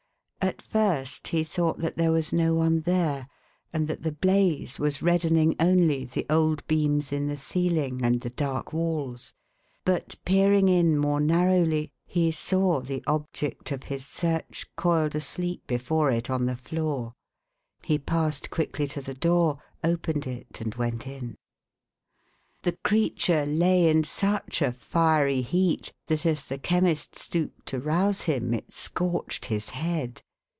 At 0.43 0.59
first, 0.59 1.27
he 1.27 1.43
thought 1.43 1.77
that 1.79 1.97
there 1.97 2.11
was 2.11 2.33
no 2.33 2.55
one 2.55 2.81
there, 2.81 3.27
and 3.71 3.87
that 3.87 4.01
the 4.01 4.11
blaze 4.11 4.79
was 4.79 5.03
redden 5.03 5.37
ing 5.37 5.55
only 5.59 6.03
the 6.03 6.25
old 6.31 6.65
beams 6.65 7.11
in 7.11 7.27
the 7.27 7.37
ceiling 7.37 8.03
and 8.03 8.21
the 8.21 8.31
dark 8.31 8.73
walls; 8.73 9.33
but 9.85 10.15
peering 10.25 10.67
in 10.67 10.97
more 10.97 11.19
narrowly, 11.19 11.91
he 12.07 12.31
saw 12.31 12.81
the 12.81 13.03
object 13.05 13.71
of 13.71 13.83
his 13.83 14.03
search 14.03 14.65
coiled 14.75 15.13
asleep 15.13 15.67
before 15.67 16.09
it 16.09 16.27
on 16.27 16.47
the 16.47 16.55
floor. 16.55 17.13
He 17.83 17.99
passed 17.99 18.49
quickly 18.49 18.87
to 18.87 19.01
the 19.01 19.13
door, 19.13 19.59
opened 19.83 20.25
it, 20.25 20.59
and 20.59 20.73
went 20.73 21.05
in. 21.05 21.35
The 22.63 22.77
creature 22.83 23.45
lay 23.45 23.87
in 23.87 24.03
such 24.03 24.63
a 24.63 24.71
fiery 24.71 25.41
heat, 25.43 25.93
that, 26.07 26.25
as 26.25 26.47
the 26.47 26.57
Chemi>t 26.57 27.09
stooped 27.15 27.67
to 27.67 27.79
rouse 27.79 28.23
him, 28.23 28.55
it 28.55 28.73
scorched 28.73 29.45
his 29.45 29.69
head. 29.69 30.23